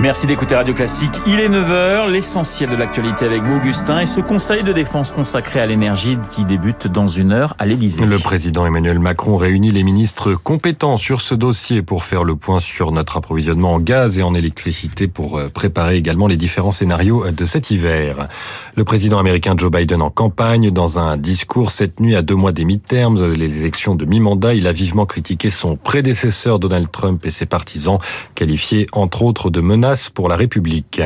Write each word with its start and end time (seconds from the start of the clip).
Merci 0.00 0.28
d'écouter 0.28 0.54
Radio 0.54 0.74
Classique. 0.74 1.10
Il 1.26 1.40
est 1.40 1.48
9h, 1.48 2.08
l'essentiel 2.08 2.70
de 2.70 2.76
l'actualité 2.76 3.24
avec 3.24 3.42
vous, 3.42 3.56
Augustin, 3.56 3.98
et 3.98 4.06
ce 4.06 4.20
conseil 4.20 4.62
de 4.62 4.72
défense 4.72 5.10
consacré 5.10 5.58
à 5.58 5.66
l'énergie 5.66 6.16
qui 6.30 6.44
débute 6.44 6.86
dans 6.86 7.08
une 7.08 7.32
heure 7.32 7.56
à 7.58 7.66
l'Élysée. 7.66 8.06
Le 8.06 8.18
président 8.20 8.64
Emmanuel 8.64 9.00
Macron 9.00 9.36
réunit 9.36 9.72
les 9.72 9.82
ministres 9.82 10.34
compétents 10.34 10.98
sur 10.98 11.20
ce 11.20 11.34
dossier 11.34 11.82
pour 11.82 12.04
faire 12.04 12.22
le 12.22 12.36
point 12.36 12.60
sur 12.60 12.92
notre 12.92 13.16
approvisionnement 13.16 13.74
en 13.74 13.80
gaz 13.80 14.20
et 14.20 14.22
en 14.22 14.34
électricité 14.34 15.08
pour 15.08 15.36
euh, 15.36 15.48
préparer 15.48 15.96
également 15.96 16.28
les 16.28 16.36
différents 16.36 16.70
scénarios 16.70 17.28
de 17.32 17.44
cet 17.44 17.72
hiver. 17.72 18.28
Le 18.76 18.84
président 18.84 19.18
américain 19.18 19.56
Joe 19.56 19.72
Biden 19.72 20.00
en 20.00 20.10
campagne, 20.10 20.70
dans 20.70 21.00
un 21.00 21.16
discours 21.16 21.72
cette 21.72 21.98
nuit 21.98 22.14
à 22.14 22.22
deux 22.22 22.36
mois 22.36 22.52
des 22.52 22.64
mi-termes, 22.64 23.32
les 23.32 23.62
élections 23.62 23.96
de 23.96 24.04
mi-mandat, 24.04 24.54
il 24.54 24.68
a 24.68 24.72
vivement 24.72 25.06
critiqué 25.06 25.50
son 25.50 25.74
prédécesseur 25.74 26.60
Donald 26.60 26.88
Trump 26.88 27.26
et 27.26 27.32
ses 27.32 27.46
partisans, 27.46 27.98
qualifiés 28.36 28.86
entre 28.92 29.24
autres 29.24 29.50
de 29.50 29.60
menaces 29.60 29.87
pour 30.14 30.28
la 30.28 30.36
République. 30.36 31.00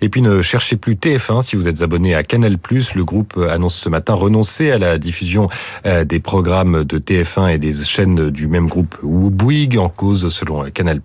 Et 0.00 0.08
puis 0.08 0.22
ne 0.22 0.42
cherchez 0.42 0.76
plus 0.76 0.94
TF1 0.94 1.42
si 1.42 1.56
vous 1.56 1.68
êtes 1.68 1.82
abonné 1.82 2.14
à 2.14 2.22
Canal+. 2.22 2.56
Le 2.94 3.04
groupe 3.04 3.38
annonce 3.50 3.76
ce 3.76 3.88
matin 3.88 4.14
renoncer 4.14 4.70
à 4.70 4.78
la 4.78 4.98
diffusion 4.98 5.48
euh, 5.86 6.04
des 6.04 6.20
programmes 6.20 6.84
de 6.84 6.98
TF1 6.98 7.54
et 7.54 7.58
des 7.58 7.72
chaînes 7.72 8.30
du 8.30 8.46
même 8.46 8.68
groupe 8.68 8.96
Bouygues 9.02 9.78
en 9.78 9.88
cause, 9.88 10.28
selon 10.32 10.64
Canal+, 10.70 11.00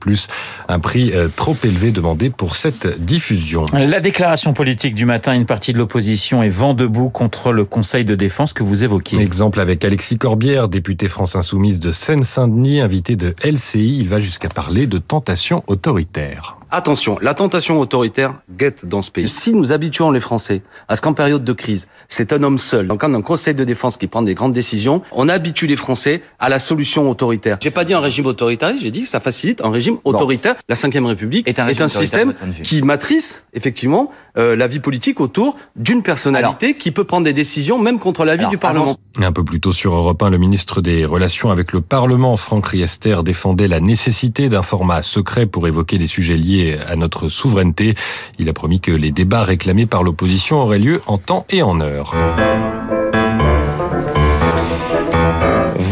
un 0.67 0.79
prix 0.79 1.11
euh, 1.13 1.27
trop 1.35 1.55
élevé 1.63 1.91
demandé 1.91 2.29
pour 2.29 2.55
cette 2.55 3.03
diffusion. 3.03 3.65
La 3.73 3.99
déclaration 3.99 4.53
politique 4.53 4.95
du 4.95 5.05
matin, 5.05 5.33
une 5.33 5.45
partie 5.45 5.73
de 5.73 5.77
l'opposition 5.77 6.43
est 6.43 6.49
vent 6.49 6.73
debout 6.73 7.09
contre 7.09 7.51
le 7.51 7.65
Conseil 7.65 8.05
de 8.05 8.15
défense 8.15 8.53
que 8.53 8.63
vous 8.63 8.83
évoquez. 8.83 9.19
Exemple 9.19 9.59
avec 9.59 9.83
Alexis 9.85 10.17
Corbière, 10.17 10.67
député 10.67 11.07
France 11.07 11.35
Insoumise 11.35 11.79
de 11.79 11.91
Seine-Saint-Denis, 11.91 12.81
invité 12.81 13.15
de 13.15 13.35
LCI. 13.43 13.99
Il 13.99 14.09
va 14.09 14.19
jusqu'à 14.19 14.49
parler 14.49 14.87
de 14.87 14.97
tentation 14.97 15.63
autoritaire. 15.67 16.57
Attention, 16.75 17.19
la 17.21 17.35
tentation 17.35 17.79
autoritaire 17.79 18.33
guette 18.49 18.87
dans 18.87 19.03
ce 19.03 19.11
pays. 19.11 19.27
Si 19.27 19.53
nous 19.53 19.71
habituons 19.71 20.09
les 20.09 20.19
Français 20.19 20.63
à 20.87 20.95
ce 20.95 21.03
qu'en 21.03 21.13
période 21.13 21.43
de 21.43 21.53
crise, 21.53 21.87
c'est 22.07 22.33
un 22.33 22.41
homme 22.41 22.57
seul, 22.57 22.87
donc 22.87 23.03
un 23.03 23.21
conseil 23.21 23.53
de 23.53 23.63
défense 23.63 23.95
qui 23.95 24.07
prend 24.07 24.23
des 24.23 24.33
grandes 24.33 24.53
décisions, 24.53 25.03
on 25.11 25.29
habitue 25.29 25.67
les 25.67 25.75
Français 25.75 26.23
à 26.39 26.49
la 26.49 26.57
solution 26.57 27.07
autoritaire. 27.11 27.59
J'ai 27.61 27.69
pas 27.69 27.85
dit 27.85 27.93
un 27.93 27.99
régime 27.99 28.25
autoritaire, 28.25 28.73
j'ai 28.81 28.89
dit 28.89 29.03
que 29.03 29.07
ça 29.07 29.19
facilite 29.19 29.61
un 29.61 29.69
régime 29.69 29.97
autoritaire. 30.03 30.55
La 30.67 30.73
Ve 30.73 31.05
République 31.05 31.47
est 31.47 31.59
un, 31.59 31.67
est 31.67 31.79
un 31.79 31.87
système 31.87 32.33
qui 32.63 32.81
matrice, 32.81 33.45
effectivement, 33.53 34.09
euh, 34.35 34.55
la 34.55 34.65
vie 34.65 34.79
politique 34.79 35.21
autour 35.21 35.55
d'une 35.75 36.01
personnalité 36.01 36.65
Alors, 36.69 36.79
qui 36.79 36.89
peut 36.89 37.03
prendre 37.03 37.25
des 37.25 37.33
décisions 37.33 37.77
même 37.77 37.99
contre 37.99 38.25
l'avis 38.25 38.47
du 38.47 38.57
Parlement. 38.57 38.95
Un 39.21 39.31
peu 39.31 39.43
plus 39.43 39.59
tôt 39.59 39.73
sur 39.73 39.93
Europe 39.93 40.23
1, 40.23 40.31
le 40.31 40.39
ministre 40.39 40.81
des 40.81 41.05
Relations 41.05 41.51
avec 41.51 41.71
le 41.71 41.81
Parlement, 41.81 42.35
Franck 42.35 42.65
Riester, 42.65 43.17
défendait 43.23 43.67
la 43.67 43.79
nécessité 43.79 44.49
d'un 44.49 44.63
format 44.63 45.03
secret 45.03 45.45
pour 45.45 45.67
évoquer 45.67 45.99
des 45.99 46.07
sujets 46.07 46.35
liés 46.35 46.62
à 46.71 46.95
notre 46.95 47.27
souveraineté. 47.27 47.95
Il 48.39 48.49
a 48.49 48.53
promis 48.53 48.79
que 48.79 48.91
les 48.91 49.11
débats 49.11 49.43
réclamés 49.43 49.85
par 49.85 50.03
l'opposition 50.03 50.61
auraient 50.61 50.79
lieu 50.79 51.01
en 51.07 51.17
temps 51.17 51.45
et 51.49 51.61
en 51.61 51.79
heure. 51.81 52.15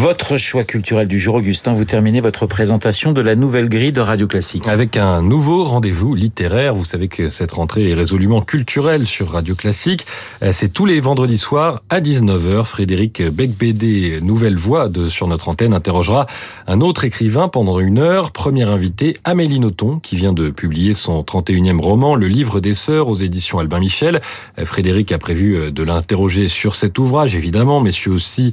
Votre 0.02 0.38
choix 0.38 0.63
culturel 0.63 1.07
du 1.07 1.19
jour, 1.19 1.35
Augustin, 1.35 1.73
vous 1.73 1.85
terminez 1.85 2.21
votre 2.21 2.47
présentation 2.47 3.11
de 3.11 3.21
la 3.21 3.35
nouvelle 3.35 3.69
grille 3.69 3.91
de 3.91 4.02
Radio 4.02 4.25
Classique. 4.25 4.67
Avec 4.67 4.97
un 4.97 5.21
nouveau 5.21 5.63
rendez-vous 5.63 6.16
littéraire. 6.16 6.73
Vous 6.73 6.85
savez 6.85 7.07
que 7.07 7.30
cette 7.30 7.52
rentrée 7.52 7.91
est 7.91 7.94
résolument 7.94 8.41
culturelle 8.41 9.05
sur 9.05 9.29
Radio 9.29 9.53
Classique. 9.53 10.07
C'est 10.49 10.73
tous 10.73 10.88
les 10.88 10.99
vendredis 10.99 11.38
soirs 11.38 11.83
à 11.91 12.02
19h. 12.02 12.63
Frédéric 12.63 13.22
Becbédé, 13.22 14.17
nouvelle 14.23 14.55
voix 14.55 14.89
de 14.89 15.07
Sur 15.07 15.27
notre 15.27 15.49
antenne, 15.49 15.72
interrogera 15.72 16.25
un 16.66 16.81
autre 16.81 17.03
écrivain 17.03 17.47
pendant 17.47 17.79
une 17.79 17.99
heure. 17.99 18.31
Première 18.31 18.72
invitée, 18.72 19.17
Amélie 19.23 19.59
Nothomb, 19.59 19.99
qui 19.99 20.16
vient 20.16 20.33
de 20.33 20.49
publier 20.49 20.95
son 20.95 21.22
31e 21.22 21.79
roman, 21.79 22.16
Le 22.16 22.27
Livre 22.27 22.59
des 22.59 22.73
Sœurs, 22.73 23.07
aux 23.07 23.17
éditions 23.17 23.59
Albin 23.59 23.78
Michel. 23.78 24.19
Frédéric 24.66 25.12
a 25.12 25.19
prévu 25.19 25.72
de 25.72 25.83
l'interroger 25.83 26.47
sur 26.47 26.73
cet 26.73 26.97
ouvrage, 26.97 27.35
évidemment, 27.35 27.81
mais 27.81 27.91
aussi 28.07 28.51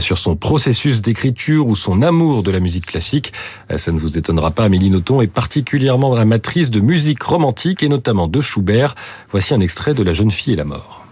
sur 0.00 0.16
son 0.16 0.34
processus 0.36 0.77
d'écriture 0.86 1.66
ou 1.66 1.74
son 1.76 2.02
amour 2.02 2.42
de 2.42 2.50
la 2.50 2.60
musique 2.60 2.86
classique. 2.86 3.32
Ça 3.76 3.90
ne 3.90 3.98
vous 3.98 4.16
étonnera 4.16 4.50
pas, 4.50 4.64
Amélie 4.64 4.90
Nothomb 4.90 5.20
est 5.20 5.26
particulièrement 5.26 6.14
amatrice 6.14 6.70
de 6.70 6.80
musique 6.80 7.22
romantique 7.22 7.82
et 7.82 7.88
notamment 7.88 8.28
de 8.28 8.40
Schubert. 8.40 8.94
Voici 9.30 9.54
un 9.54 9.60
extrait 9.60 9.94
de 9.94 10.02
La 10.02 10.12
jeune 10.12 10.30
fille 10.30 10.52
et 10.52 10.56
la 10.56 10.64
mort. 10.64 11.07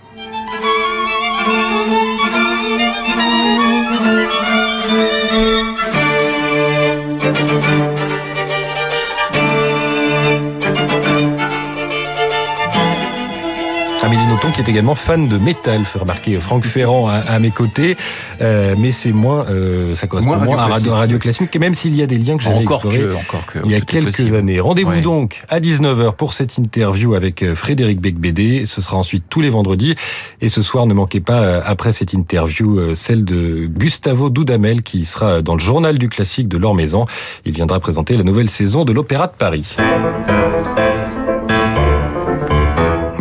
Qui 14.37 14.61
est 14.61 14.69
également 14.69 14.95
fan 14.95 15.27
de 15.27 15.39
métal, 15.39 15.85
fait 15.85 15.99
remarquer 15.99 16.39
Franck 16.39 16.65
Ferrand 16.65 17.09
à, 17.09 17.15
à 17.15 17.39
mes 17.41 17.51
côtés, 17.51 17.97
euh, 18.41 18.77
mais 18.79 18.93
c'est 18.93 19.11
moins, 19.11 19.45
euh, 19.51 19.95
ça 19.97 20.07
correspond 20.07 20.37
moins, 20.37 20.57
à 20.57 20.67
radio, 20.67 20.93
radio 20.93 21.19
classique, 21.19 21.55
même 21.59 21.75
s'il 21.75 21.97
y 21.97 22.03
a 22.03 22.07
des 22.07 22.17
liens 22.17 22.37
que 22.37 22.45
j'avais 22.45 22.61
explorés 22.63 22.99
que, 22.99 23.15
encore 23.15 23.45
que, 23.47 23.59
il 23.65 23.71
y 23.73 23.75
a 23.75 23.81
quelques 23.81 24.07
possible. 24.07 24.37
années. 24.37 24.61
Rendez-vous 24.61 24.91
ouais. 24.91 25.01
donc 25.01 25.43
à 25.49 25.59
19h 25.59 26.15
pour 26.15 26.33
cette 26.33 26.59
interview 26.59 27.15
avec 27.15 27.43
euh, 27.43 27.57
Frédéric 27.57 28.01
Becbédé. 28.01 28.67
Ce 28.67 28.81
sera 28.81 28.97
ensuite 28.97 29.25
tous 29.29 29.41
les 29.41 29.51
vendredis. 29.51 29.97
Et 30.41 30.49
ce 30.49 30.63
soir, 30.63 30.87
ne 30.87 30.95
manquez 30.95 31.21
pas, 31.21 31.41
euh, 31.41 31.61
après 31.65 31.93
cette 31.93 32.13
interview, 32.13 32.95
celle 32.95 33.25
de 33.25 33.67
Gustavo 33.67 34.31
Dudamel 34.31 34.83
qui 34.83 35.07
sera 35.07 35.43
dans 35.43 35.55
le 35.55 35.61
journal 35.61 35.99
du 35.99 36.09
classique 36.09 36.47
de 36.49 36.59
Maison. 36.75 37.05
Il 37.45 37.53
viendra 37.53 37.81
présenter 37.81 38.17
la 38.17 38.23
nouvelle 38.23 38.51
saison 38.51 38.85
de 38.85 38.93
l'Opéra 38.93 39.27
de 39.27 39.35
Paris. 39.37 39.77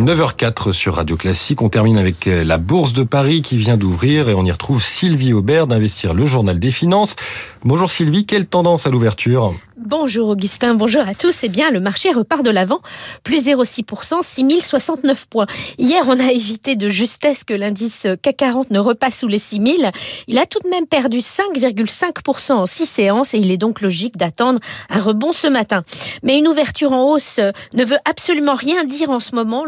9h04 0.00 0.72
sur 0.72 0.96
Radio 0.96 1.16
Classique. 1.16 1.62
On 1.62 1.68
termine 1.68 1.96
avec 1.96 2.26
la 2.26 2.58
Bourse 2.58 2.92
de 2.92 3.02
Paris 3.02 3.40
qui 3.42 3.56
vient 3.56 3.76
d'ouvrir 3.76 4.28
et 4.28 4.34
on 4.34 4.44
y 4.44 4.52
retrouve 4.52 4.82
Sylvie 4.82 5.32
Aubert 5.32 5.66
d'Investir 5.66 6.12
le 6.12 6.26
Journal 6.26 6.58
des 6.58 6.70
Finances. 6.70 7.16
Bonjour 7.64 7.90
Sylvie, 7.90 8.26
quelle 8.26 8.46
tendance 8.46 8.86
à 8.86 8.90
l'ouverture? 8.90 9.54
Bonjour 9.78 10.30
Augustin, 10.30 10.74
bonjour 10.74 11.02
à 11.02 11.14
tous. 11.14 11.40
Eh 11.42 11.48
bien, 11.48 11.70
le 11.70 11.80
marché 11.80 12.10
repart 12.10 12.42
de 12.42 12.50
l'avant, 12.50 12.80
plus 13.22 13.46
0,6%, 13.46 14.22
6069 14.22 15.26
points. 15.26 15.46
Hier, 15.78 16.02
on 16.08 16.18
a 16.18 16.32
évité 16.32 16.76
de 16.76 16.88
justesse 16.88 17.44
que 17.44 17.52
l'indice 17.52 18.06
CAC 18.22 18.36
40 18.36 18.70
ne 18.70 18.78
repasse 18.78 19.18
sous 19.18 19.28
les 19.28 19.38
6000. 19.38 19.92
Il 20.28 20.38
a 20.38 20.46
tout 20.46 20.60
de 20.64 20.68
même 20.68 20.86
perdu 20.86 21.18
5,5% 21.18 22.52
en 22.52 22.66
6 22.66 22.86
séances 22.86 23.34
et 23.34 23.38
il 23.38 23.50
est 23.50 23.58
donc 23.58 23.80
logique 23.80 24.16
d'attendre 24.16 24.60
un 24.88 24.98
rebond 24.98 25.32
ce 25.32 25.46
matin. 25.46 25.82
Mais 26.22 26.38
une 26.38 26.48
ouverture 26.48 26.92
en 26.92 27.10
hausse 27.10 27.38
ne 27.74 27.84
veut 27.84 27.98
absolument 28.06 28.54
rien 28.54 28.84
dire 28.84 29.10
en 29.10 29.20
ce 29.20 29.34
moment. 29.34 29.64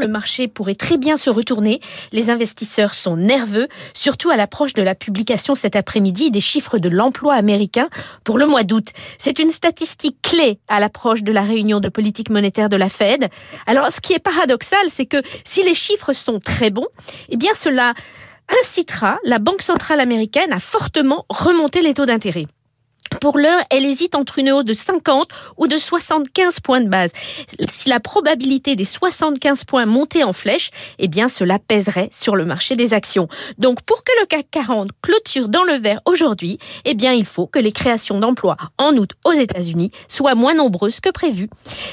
Pourrait 0.52 0.74
très 0.74 0.96
bien 0.96 1.16
se 1.16 1.30
retourner. 1.30 1.80
Les 2.12 2.30
investisseurs 2.30 2.94
sont 2.94 3.16
nerveux, 3.16 3.68
surtout 3.94 4.30
à 4.30 4.36
l'approche 4.36 4.74
de 4.74 4.82
la 4.82 4.94
publication 4.94 5.54
cet 5.54 5.76
après-midi 5.76 6.30
des 6.30 6.40
chiffres 6.40 6.78
de 6.78 6.88
l'emploi 6.88 7.34
américain 7.34 7.88
pour 8.24 8.38
le 8.38 8.46
mois 8.46 8.62
d'août. 8.62 8.86
C'est 9.18 9.38
une 9.38 9.50
statistique 9.50 10.16
clé 10.22 10.58
à 10.68 10.80
l'approche 10.80 11.22
de 11.22 11.32
la 11.32 11.42
réunion 11.42 11.80
de 11.80 11.88
politique 11.88 12.30
monétaire 12.30 12.68
de 12.68 12.76
la 12.76 12.88
Fed. 12.88 13.28
Alors, 13.66 13.90
ce 13.90 14.00
qui 14.00 14.12
est 14.12 14.18
paradoxal, 14.18 14.88
c'est 14.88 15.06
que 15.06 15.22
si 15.44 15.62
les 15.62 15.74
chiffres 15.74 16.12
sont 16.12 16.40
très 16.40 16.70
bons, 16.70 16.88
eh 17.28 17.36
bien, 17.36 17.52
cela 17.54 17.94
incitera 18.62 19.18
la 19.24 19.38
Banque 19.38 19.62
centrale 19.62 20.00
américaine 20.00 20.52
à 20.52 20.60
fortement 20.60 21.26
remonter 21.28 21.82
les 21.82 21.94
taux 21.94 22.06
d'intérêt. 22.06 22.46
Pour 23.20 23.38
l'heure, 23.38 23.60
elle 23.70 23.84
hésite 23.84 24.14
entre 24.14 24.38
une 24.38 24.50
hausse 24.50 24.64
de 24.64 24.72
50 24.72 25.28
ou 25.56 25.66
de 25.66 25.76
75 25.76 26.60
points 26.60 26.80
de 26.80 26.88
base. 26.88 27.10
Si 27.70 27.88
la 27.88 28.00
probabilité 28.00 28.76
des 28.76 28.84
75 28.84 29.64
points 29.64 29.86
montait 29.86 30.24
en 30.24 30.32
flèche, 30.32 30.70
eh 30.98 31.08
bien 31.08 31.28
cela 31.28 31.58
pèserait 31.58 32.10
sur 32.12 32.36
le 32.36 32.44
marché 32.44 32.76
des 32.76 32.94
actions. 32.94 33.28
Donc 33.58 33.82
pour 33.82 34.04
que 34.04 34.12
le 34.20 34.26
CAC 34.26 34.46
40 34.50 34.90
clôture 35.02 35.48
dans 35.48 35.64
le 35.64 35.74
vert 35.74 36.00
aujourd'hui, 36.04 36.58
eh 36.84 36.94
bien 36.94 37.12
il 37.12 37.24
faut 37.24 37.46
que 37.46 37.58
les 37.58 37.72
créations 37.72 38.20
d'emplois 38.20 38.56
en 38.78 38.94
août 38.96 39.12
aux 39.24 39.32
États-Unis 39.32 39.90
soient 40.08 40.34
moins 40.34 40.54
nombreuses 40.54 41.00
que 41.00 41.10
prévu. 41.10 41.48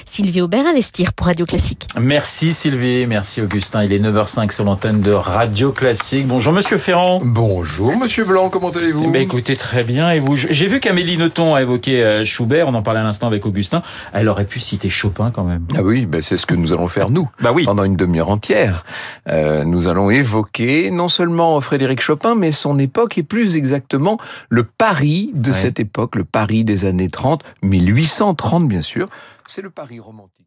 Sylvie 0.05 0.41
Aubert 0.41 0.67
investir 0.67 1.13
pour 1.13 1.27
Radio 1.27 1.45
Classique. 1.45 1.87
Merci 1.99 2.53
Sylvie, 2.53 3.05
merci 3.07 3.41
Augustin. 3.41 3.83
Il 3.83 3.93
est 3.93 3.99
9h05 3.99 4.51
sur 4.51 4.63
l'antenne 4.63 5.01
de 5.01 5.11
Radio 5.11 5.71
Classique. 5.71 6.27
Bonjour 6.27 6.53
Monsieur 6.53 6.77
Ferrand. 6.77 7.19
Bonjour 7.23 7.95
Monsieur 7.97 8.25
Blanc, 8.25 8.49
comment 8.49 8.69
allez-vous? 8.69 9.11
Eh 9.13 9.21
Écoutez 9.21 9.55
très 9.55 9.83
bien 9.83 10.11
et 10.11 10.19
vous? 10.19 10.37
J'ai 10.37 10.67
vu 10.67 10.79
qu'Amélie 10.79 11.04
Nothomb 11.17 11.55
a 11.55 11.61
évoqué 11.61 12.03
euh, 12.03 12.25
Schubert, 12.25 12.67
on 12.67 12.73
en 12.73 12.81
parlait 12.81 12.99
à 12.99 13.03
l'instant 13.03 13.27
avec 13.27 13.45
Augustin. 13.45 13.81
Elle 14.13 14.27
aurait 14.27 14.45
pu 14.45 14.59
citer 14.59 14.89
Chopin 14.89 15.31
quand 15.31 15.43
même. 15.43 15.65
Ah 15.75 15.81
oui, 15.81 16.05
ben 16.05 16.21
c'est 16.21 16.37
ce 16.37 16.45
que 16.45 16.55
nous 16.55 16.73
allons 16.73 16.87
faire 16.87 17.09
nous. 17.09 17.29
Bah 17.41 17.51
oui. 17.53 17.63
Pendant 17.65 17.83
une 17.83 17.95
demi-heure 17.95 18.29
entière, 18.29 18.83
euh, 19.29 19.63
nous 19.63 19.87
allons 19.87 20.09
évoquer 20.09 20.91
non 20.91 21.07
seulement 21.07 21.59
Frédéric 21.61 22.01
Chopin, 22.01 22.35
mais 22.35 22.51
son 22.51 22.79
époque 22.79 23.17
et 23.17 23.23
plus 23.23 23.55
exactement 23.55 24.17
le 24.49 24.63
Paris 24.63 25.31
de 25.33 25.51
ouais. 25.51 25.55
cette 25.55 25.79
époque, 25.79 26.15
le 26.15 26.25
Paris 26.25 26.63
des 26.63 26.85
années 26.85 27.09
30, 27.09 27.43
1830 27.61 28.67
bien 28.67 28.81
sûr. 28.81 29.07
C'est 29.47 29.61
le 29.61 29.69
Paris 29.69 29.99
romantique. 29.99 30.45